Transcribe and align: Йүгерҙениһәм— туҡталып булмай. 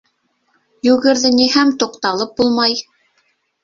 Йүгерҙениһәм— 0.87 1.77
туҡталып 1.85 2.37
булмай. 2.43 2.85